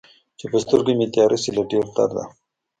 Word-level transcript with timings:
چې 0.39 0.45
په 0.51 0.57
سترګو 0.63 0.91
مې 0.97 1.07
تياره 1.13 1.37
شي 1.43 1.51
له 1.57 1.63
ډېر 1.71 1.85
درده 1.95 2.23